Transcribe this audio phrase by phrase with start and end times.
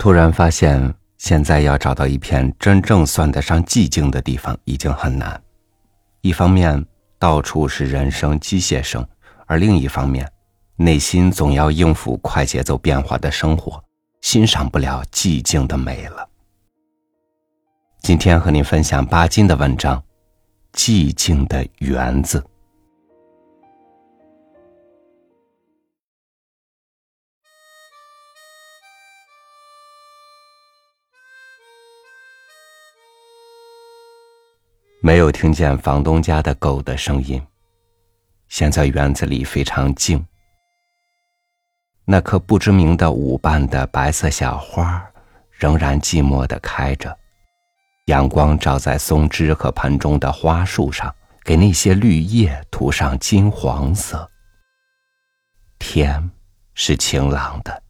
[0.00, 5.38] 突然发现，现在要找到一片真正算得上寂静的地方已经很难。
[6.22, 6.82] 一方面，
[7.18, 9.04] 到处是人声、机械声；
[9.46, 10.26] 而另一方面，
[10.76, 13.84] 内心总要应付快节奏变化的生活，
[14.22, 16.26] 欣赏不了寂静的美了。
[18.00, 19.98] 今天和您分享巴金的文章
[20.72, 22.40] 《寂静的园子》。
[35.02, 37.40] 没有听见房东家的狗的声音。
[38.48, 40.22] 现在园子里非常静。
[42.04, 45.02] 那棵不知名的舞瓣的白色小花，
[45.50, 47.16] 仍然寂寞的开着。
[48.06, 51.14] 阳光照在松枝和盆中的花树上，
[51.44, 54.28] 给那些绿叶涂上金黄色。
[55.78, 56.30] 天
[56.74, 57.82] 是晴朗的，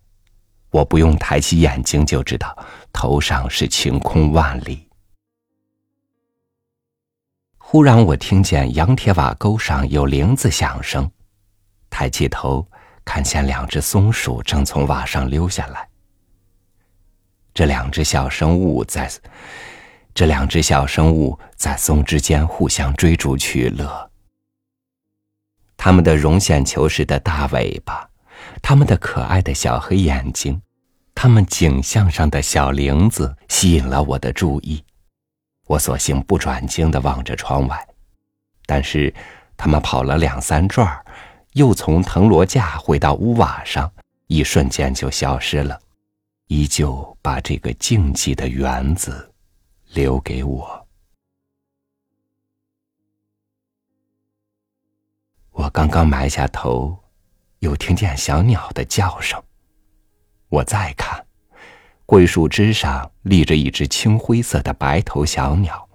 [0.70, 2.56] 我不用抬起眼睛就知道，
[2.92, 4.86] 头上是晴空万里。
[7.72, 11.08] 忽然，我听见羊铁瓦沟上有铃子响声，
[11.88, 12.66] 抬起头，
[13.04, 15.88] 看见两只松鼠正从瓦上溜下来。
[17.54, 19.08] 这两只小生物在，
[20.12, 24.10] 这两只小生物在松枝间互相追逐取乐。
[25.76, 28.10] 它们的绒线球似的大尾巴，
[28.60, 30.60] 它们的可爱的小黑眼睛，
[31.14, 34.82] 它们颈项上的小铃子，吸引了我的注意。
[35.70, 37.88] 我索性不转睛的望着窗外，
[38.66, 39.14] 但是
[39.56, 41.00] 他们跑了两三转，
[41.52, 43.88] 又从藤萝架回到屋瓦上，
[44.26, 45.80] 一瞬间就消失了，
[46.48, 49.32] 依旧把这个静寂的园子
[49.92, 50.88] 留给我。
[55.52, 56.98] 我刚刚埋下头，
[57.60, 59.40] 又听见小鸟的叫声。
[60.48, 61.24] 我再看。
[62.10, 65.88] 桂树枝上立着一只青灰色的白头小鸟，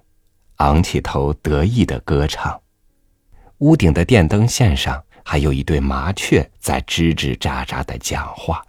[0.60, 2.58] 昂起头得意的歌唱。
[3.58, 8.66] 屋顶的电灯线上还有一对麻雀在吱吱喳喳的讲话。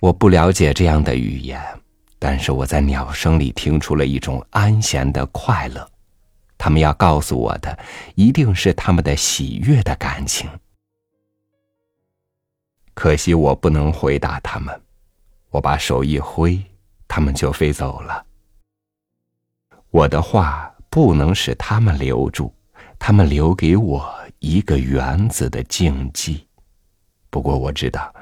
[0.00, 1.62] 我不了解这样的语言，
[2.18, 5.88] 但是我在鸟声里听出了一种安闲的快乐。
[6.58, 7.78] 他们要告诉我的，
[8.16, 10.50] 一定是他们的喜悦的感情。
[12.94, 14.82] 可惜我不能回答他们。
[15.50, 16.60] 我把手一挥，
[17.06, 18.24] 他们就飞走了。
[19.90, 22.52] 我的话不能使他们留住，
[22.98, 24.08] 他们留给我
[24.38, 26.40] 一个园子的静寂。
[27.28, 28.14] 不过我知道，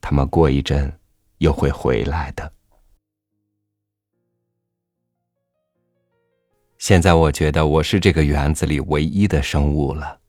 [0.00, 0.92] 他们过一阵
[1.38, 2.52] 又会回来的。
[6.78, 10.20] 现在我觉得我是这个园子里唯一的生物了。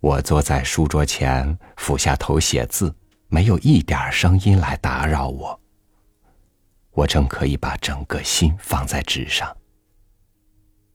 [0.00, 2.92] 我坐在书桌前，俯下头写字，
[3.28, 5.60] 没有一点声音来打扰我。
[6.96, 9.54] 我正可以把整个心放在纸上，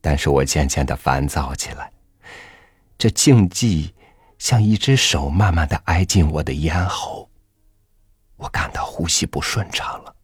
[0.02, 1.94] 但是我渐渐的烦躁起来。
[2.98, 3.94] 这静寂
[4.40, 7.30] 像一只手慢慢的挨近我的咽喉，
[8.36, 10.16] 我感到呼吸不顺畅了。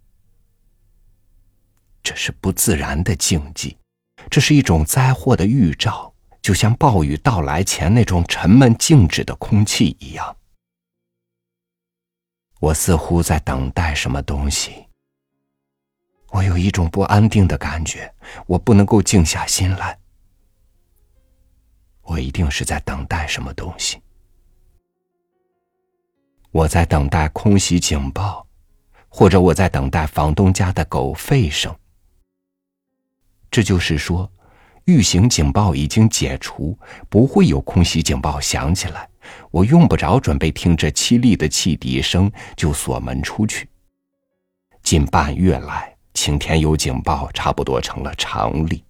[2.01, 3.77] 这是不自然的静寂，
[4.31, 6.11] 这是一种灾祸的预兆，
[6.41, 10.35] 就像暴雨到来前那种沉闷静止的空气一样。
[12.59, 14.86] 我似乎在等待什么东西。
[16.29, 18.13] 我有一种不安定的感觉，
[18.45, 19.97] 我不能够静下心来。
[22.01, 24.01] 我一定是在等待什么东西。
[26.51, 28.47] 我在等待空袭警报，
[29.09, 31.75] 或者我在等待房东家的狗吠声。
[33.51, 34.31] 这就是说，
[34.85, 36.77] 预警警报已经解除，
[37.09, 39.09] 不会有空袭警报响起来。
[39.51, 43.67] 我用不着准备听着凄厉的汽笛声就锁门出去。
[44.81, 45.96] 近半月来。
[46.27, 48.83] 晴天有警报，差不多成了常例。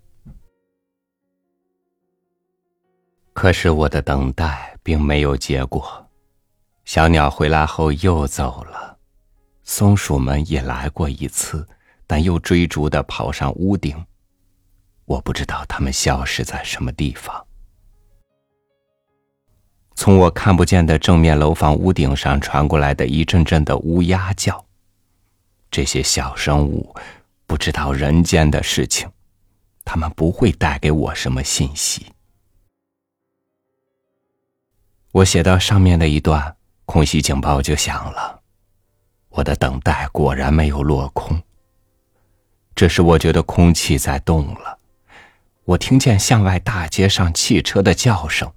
[3.31, 6.03] 可是我的等待并没有结果，
[6.83, 8.97] 小鸟回来后又走了，
[9.63, 11.63] 松鼠们也来过一次，
[12.07, 14.03] 但又追逐的跑上屋顶。
[15.05, 17.45] 我不知道它们消失在什么地方。
[19.93, 24.65] 从我看不见的正面楼房屋顶上传过来的一阵阵的乌鸦叫，
[25.69, 26.95] 这些小生物。
[27.47, 29.09] 不知道人间的事情，
[29.83, 32.05] 他们不会带给我什么信息。
[35.13, 38.41] 我写到上面的一段，空袭警报就响了。
[39.29, 41.41] 我的等待果然没有落空。
[42.75, 44.77] 这时，我觉得空气在动了。
[45.63, 48.53] 我听见向外大街上汽车的叫声，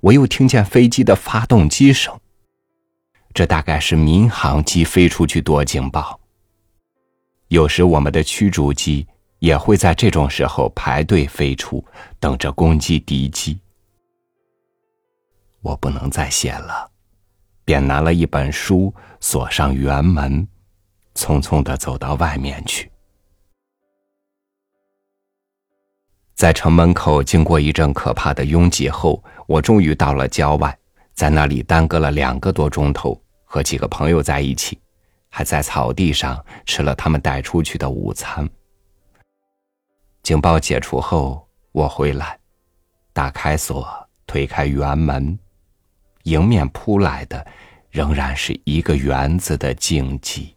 [0.00, 2.20] 我又听见飞机的发动机声。
[3.32, 6.20] 这大概是民航机飞出去躲警报。
[7.54, 9.06] 有时我们的驱逐机
[9.38, 11.84] 也会在这种时候排队飞出，
[12.18, 13.60] 等着攻击敌机。
[15.62, 16.90] 我不能再写了，
[17.64, 20.48] 便拿了一本书，锁上园门，
[21.14, 22.90] 匆匆的走到外面去。
[26.34, 30.76] 在城门口经过一阵可怕的拥挤后，我终于到了郊外，
[31.12, 34.76] 在那里耽搁了两个多钟头，和几个朋友在一起，
[35.36, 38.48] 还在草地上吃了他们带出去的午餐。
[40.22, 42.38] 警报解除后，我回来，
[43.12, 43.84] 打开锁，
[44.28, 45.36] 推开园门，
[46.22, 47.44] 迎面扑来的
[47.90, 50.54] 仍然是一个园子的静寂。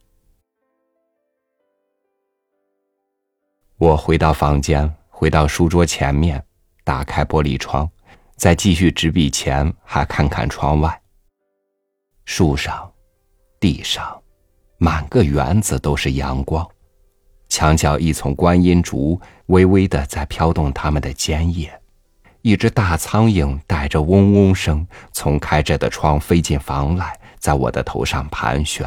[3.78, 4.94] 我回到房间。
[5.10, 6.46] 回到书桌前面，
[6.84, 7.90] 打开玻璃窗，
[8.36, 11.02] 再继续执笔前，还看看窗外。
[12.26, 12.94] 树上、
[13.60, 14.22] 地上，
[14.78, 16.68] 满个园子都是阳光。
[17.50, 21.72] 墙角一丛观音竹微微的在飘动它们的尖叶，
[22.42, 28.86] 一只大苍蝇带着嗡嗡声从开着的窗飞进房来，在我的头上盘旋。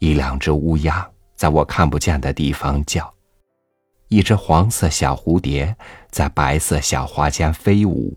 [0.00, 3.12] 一两只乌鸦在我看不见的地方叫。
[4.08, 5.74] 一只黄色小蝴蝶
[6.10, 8.16] 在白色小花间飞舞。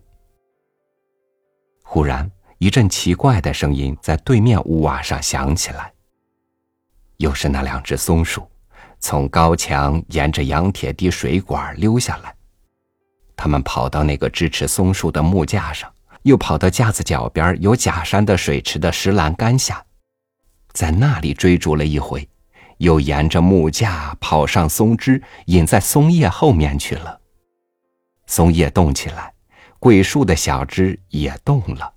[1.83, 5.91] 忽然，一阵奇怪的声音在对面屋瓦上响起来。
[7.19, 8.49] 又是那两只松鼠，
[8.99, 12.33] 从高墙沿着羊铁滴水管溜下来。
[13.35, 15.91] 它们跑到那个支持松树的木架上，
[16.23, 19.83] 又跑到架子脚边有假山的水池的石栏杆下，
[20.71, 22.27] 在那里追逐了一回。
[22.77, 27.19] 又沿着木架跑上松枝，隐在松叶后面去了。
[28.27, 29.33] 松叶动起来，
[29.79, 31.93] 桂树的小枝也动了。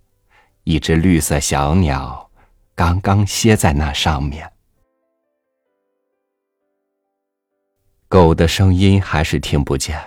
[0.65, 2.29] 一只绿色小鸟
[2.75, 4.52] 刚刚歇在那上面。
[8.13, 9.99] 狗的声音还是听不见。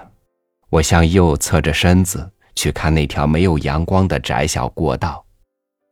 [0.70, 5.26] 我向右侧着身子去看那条没有阳光的窄小过道，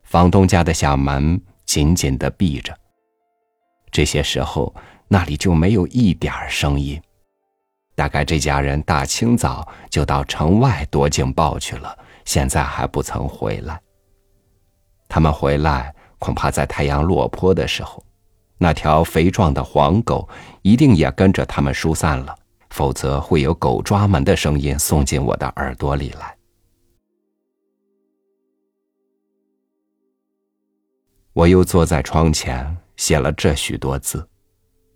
[0.04, 2.71] 房东家的小门紧紧的闭着。
[3.92, 4.71] 这些时候，
[5.07, 7.01] 那里就没有一点儿声音。
[7.95, 13.81] 大概这家人大清早就到城外躲警报去了，现在还不曾回来。
[15.10, 18.06] 他们回来，恐怕在太阳落坡的时候，
[18.63, 20.25] 那条肥壮的黄狗
[20.62, 22.33] 一定也跟着他们疏散了，
[22.69, 26.33] 否则会有狗抓门的声音送进我的耳朵里来。
[31.33, 32.77] 我又坐在窗前。
[32.95, 34.25] 写了这许多字，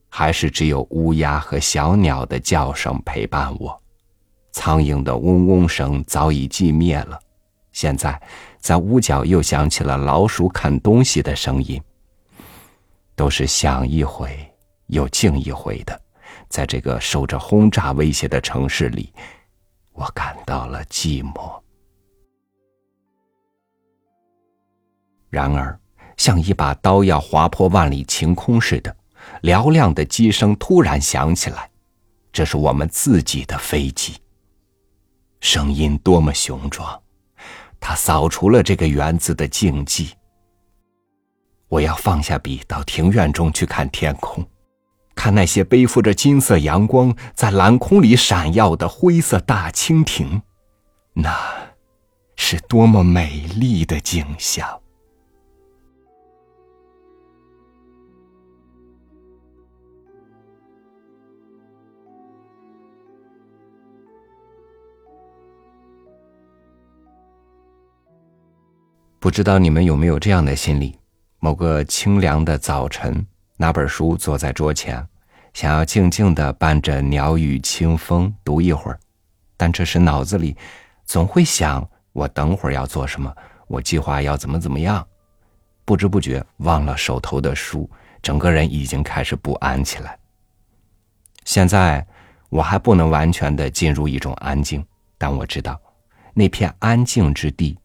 [0.07, 3.75] 还是只有乌鸦和小鸟的叫声陪伴我，
[4.53, 7.19] 苍蝇的嗡嗡声早已寂灭了。
[7.71, 8.21] 现在，
[8.59, 11.81] 在屋角又响起了老鼠啃东西的声音。
[13.17, 14.49] 都是响一回
[14.85, 16.01] 又静一回的，
[16.47, 19.11] 在这个受着轰炸威胁的城市里，
[19.91, 21.61] 我感到了寂寞。
[25.29, 25.77] 然而。
[26.17, 28.97] 像一把刀要划破万里晴空似的，
[29.43, 31.69] 嘹亮的机声突然响起来，
[32.33, 34.15] 这是我们自己的飞机。
[35.41, 36.99] 声音多么雄壮，
[37.79, 40.09] 它扫除了这个园子的静寂。
[41.69, 44.45] 我要放下笔，到庭院中去看天空，
[45.13, 50.41] 看那些背负着金色阳光在蓝空里闪耀的灰色大蜻蜓，
[51.13, 51.35] 那
[52.37, 54.79] 是多么美丽的景象。
[69.19, 70.96] 不知道你们有没有这样的心理：
[71.39, 73.25] 某个清凉的早晨，
[73.57, 75.05] 拿本书坐在桌前，
[75.53, 78.99] 想要静静的伴着鸟语清风读一会儿，
[79.55, 80.57] 但这时脑子里
[81.05, 83.33] 总会想：我等会儿要做什么？
[83.67, 85.05] 我计划要怎么怎么样？
[85.85, 87.89] 不知不觉忘了手头的书，
[88.21, 90.17] 整个人已经开始不安起来。
[91.45, 92.05] 现在
[92.49, 94.85] 我还不能完全的进入一种安静，
[95.17, 95.79] 但我知道，
[96.33, 97.77] 那片安静之地。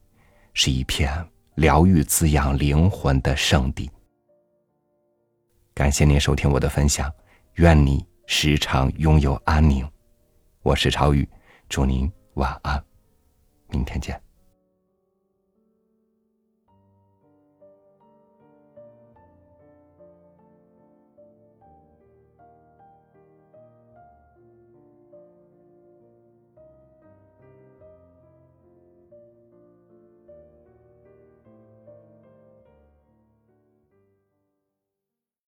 [0.55, 1.11] 是一片
[1.55, 3.91] 疗愈、滋养灵魂的圣地。
[5.75, 7.13] 感谢您收听我的分享，
[7.55, 9.87] 愿你时常拥有安宁。
[10.63, 11.29] 我是超宇，
[11.69, 12.83] 祝您晚安，
[13.69, 14.32] 明天见。